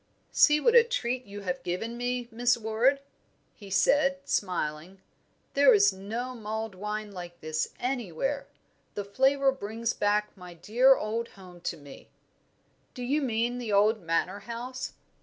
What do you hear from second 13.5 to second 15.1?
the old Manor House?"